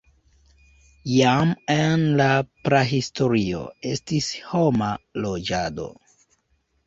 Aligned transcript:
Jam 1.15 1.49
en 1.73 2.05
la 2.21 2.29
prahistorio 2.67 3.61
estis 3.91 4.29
homa 4.53 4.87
loĝado. 5.27 5.87